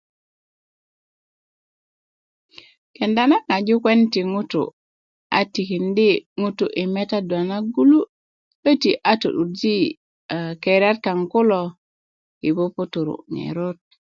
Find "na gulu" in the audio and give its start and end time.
7.49-7.99